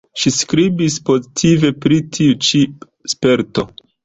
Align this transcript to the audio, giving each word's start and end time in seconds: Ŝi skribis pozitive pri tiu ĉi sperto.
Ŝi 0.19 0.31
skribis 0.35 0.95
pozitive 1.09 1.71
pri 1.85 2.01
tiu 2.17 2.39
ĉi 2.49 2.63
sperto. 3.15 3.69